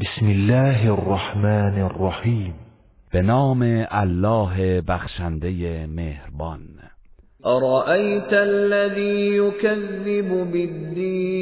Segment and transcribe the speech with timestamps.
[0.00, 2.54] بسم الله الرحمن الرحیم
[3.12, 6.60] به نام الله بخشنده مهربان.
[7.44, 11.34] ارأیت الذی یکذب بالدین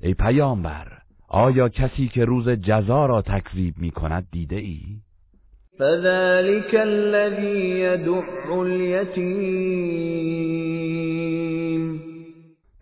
[0.00, 0.86] ای پیامبر
[1.28, 4.80] آیا کسی که روز جزا را تکذیب می کند دیده ای؟
[5.78, 9.96] فذلك الذی يدع الیتیم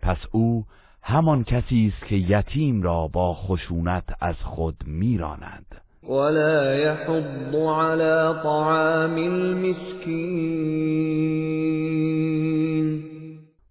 [0.01, 0.65] پس او
[1.07, 5.81] همان کسی است که یتیم را با خشونت از خود میراند.
[6.09, 10.65] ولا يحض على طعام المسكين.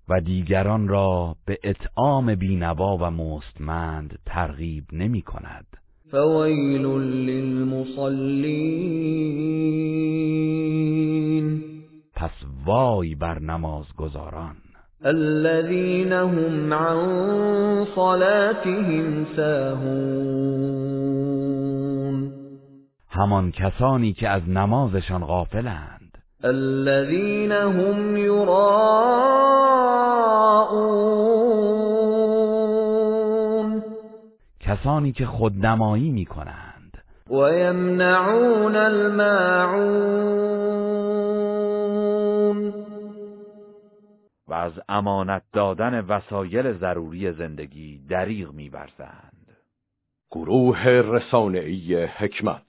[0.09, 5.67] و دیگران را به اطعام بینوا و مستمند ترغیب نمی کند.
[6.11, 6.87] فویل
[7.27, 8.15] للمصلین
[12.15, 12.31] پس
[12.65, 14.57] وای بر نمازگزاران.
[15.03, 20.75] الذين هم عن صلاتهم ساهون.
[23.11, 26.19] همان کسانی که از نمازشان غافلند.
[26.45, 29.65] الذين هم يراءون.
[34.61, 36.99] کسانی که خودنمایی می کنند
[37.31, 40.44] ويمنعون الماعون.
[44.49, 49.57] و از امانت دادن وسایل ضروری زندگی دریغ می‌ورزند.
[50.31, 52.67] گروه رسانه‌ای حکمت